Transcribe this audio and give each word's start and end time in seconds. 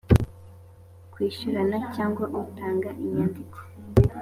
kwishyurana 1.13 1.77
cyangwa 1.95 2.25
utanga 2.41 2.89
inyandiko 3.03 3.57